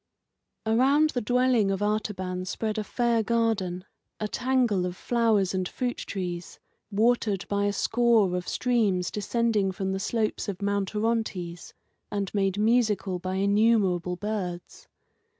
Around 0.65 1.11
the 1.11 1.21
dwelling 1.21 1.69
of 1.69 1.83
Artaban 1.83 2.45
spread 2.45 2.79
a 2.79 2.83
fair 2.83 3.21
garden, 3.21 3.85
a 4.19 4.27
tangle 4.27 4.87
of 4.87 4.95
flowers 4.97 5.53
and 5.53 5.67
fruit 5.69 5.97
trees, 5.97 6.57
watered 6.89 7.47
by 7.47 7.65
a 7.65 7.71
score 7.71 8.35
of 8.35 8.47
streams 8.47 9.11
descending 9.11 9.71
from 9.71 9.91
the 9.91 9.99
slopes 9.99 10.49
of 10.49 10.59
Mount 10.59 10.95
Orontes, 10.95 11.75
and 12.09 12.33
made 12.33 12.57
musical 12.57 13.19
by 13.19 13.35
innumerable 13.35 14.15
birds. 14.15 14.87